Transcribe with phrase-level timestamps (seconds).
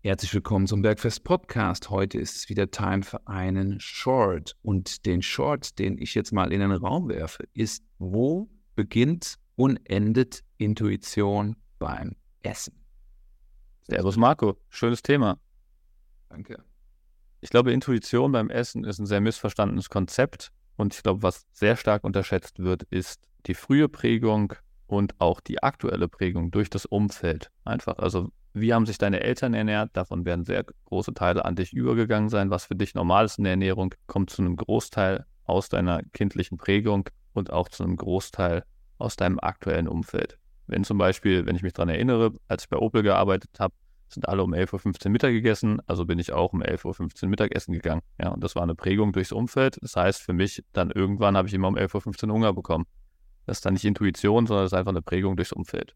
[0.00, 1.90] Herzlich willkommen zum Bergfest Podcast.
[1.90, 4.54] Heute ist es wieder Time für einen Short.
[4.62, 9.80] Und den Short, den ich jetzt mal in den Raum werfe, ist, wo beginnt und
[9.90, 12.74] endet Intuition beim Essen?
[13.82, 15.40] Servus Marco, schönes Thema.
[16.28, 16.62] Danke.
[17.40, 20.52] Ich glaube, Intuition beim Essen ist ein sehr missverstandenes Konzept.
[20.76, 24.54] Und ich glaube, was sehr stark unterschätzt wird, ist die frühe Prägung
[24.86, 27.50] und auch die aktuelle Prägung durch das Umfeld.
[27.64, 29.90] Einfach, also wie haben sich deine Eltern ernährt?
[29.92, 32.50] Davon werden sehr große Teile an dich übergegangen sein.
[32.50, 36.58] Was für dich normal ist in der Ernährung, kommt zu einem Großteil aus deiner kindlichen
[36.58, 38.64] Prägung und auch zu einem Großteil
[38.98, 40.38] aus deinem aktuellen Umfeld.
[40.66, 43.74] Wenn zum Beispiel, wenn ich mich daran erinnere, als ich bei Opel gearbeitet habe,
[44.08, 47.72] sind alle um 11.15 Uhr Mittag gegessen, also bin ich auch um 11.15 Uhr Mittagessen
[47.72, 48.02] gegangen.
[48.20, 49.78] Ja, und das war eine Prägung durchs Umfeld.
[49.82, 52.86] Das heißt für mich, dann irgendwann habe ich immer um 11.15 Uhr Hunger bekommen.
[53.46, 55.94] Das ist dann nicht Intuition, sondern das ist einfach eine Prägung durchs Umfeld.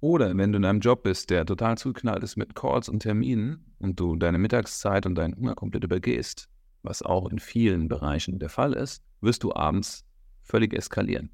[0.00, 3.74] Oder wenn du in einem Job bist, der total zugeknallt ist mit Calls und Terminen
[3.78, 6.48] und du deine Mittagszeit und deinen Hunger komplett übergehst,
[6.82, 10.04] was auch in vielen Bereichen der Fall ist, wirst du abends
[10.42, 11.30] völlig eskalieren.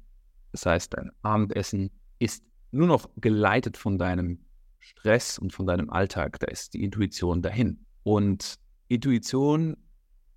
[0.51, 4.39] Das heißt, dein Abendessen ist nur noch geleitet von deinem
[4.79, 6.39] Stress und von deinem Alltag.
[6.39, 7.85] Da ist die Intuition dahin.
[8.03, 8.55] Und
[8.87, 9.77] Intuition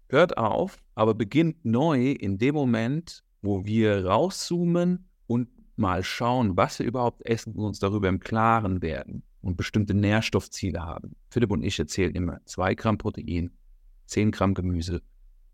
[0.09, 6.79] hört auf, aber beginnt neu in dem Moment, wo wir rauszoomen und mal schauen, was
[6.79, 11.17] wir überhaupt essen und uns darüber im Klaren werden und bestimmte Nährstoffziele haben.
[11.31, 13.51] Philipp und ich erzählen immer 2 Gramm Protein,
[14.07, 15.03] 10 Gramm Gemüse,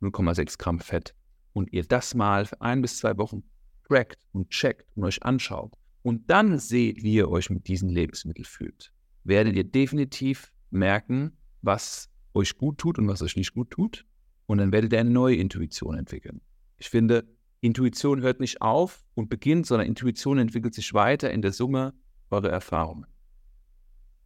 [0.01, 1.15] 0,6 Gramm Fett
[1.53, 3.43] und ihr das mal für ein bis zwei Wochen
[3.89, 8.45] trackt und checkt und euch anschaut und dann seht, wie ihr euch mit diesen Lebensmitteln
[8.45, 8.93] fühlt,
[9.25, 14.05] werdet ihr definitiv merken, was euch gut tut und was euch nicht gut tut.
[14.47, 16.41] Und dann werdet ihr eine neue Intuition entwickeln.
[16.79, 17.25] Ich finde,
[17.63, 21.95] Intuition hört nicht auf und beginnt, sondern Intuition entwickelt sich weiter in der Summe
[22.29, 23.07] eurer Erfahrungen.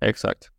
[0.00, 0.52] Exakt.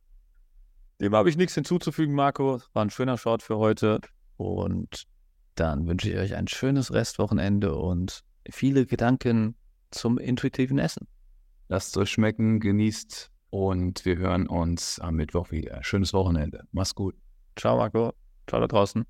[1.01, 2.61] Dem habe ich nichts hinzuzufügen, Marco.
[2.73, 3.99] War ein schöner Short für heute.
[4.37, 5.07] Und
[5.55, 9.55] dann wünsche ich euch ein schönes Restwochenende und viele Gedanken
[9.89, 11.07] zum intuitiven Essen.
[11.69, 15.83] Lasst es euch schmecken, genießt und wir hören uns am Mittwoch wieder.
[15.83, 16.65] Schönes Wochenende.
[16.71, 17.15] Mach's gut.
[17.55, 18.13] Ciao, Marco.
[18.47, 19.03] Ciao da draußen.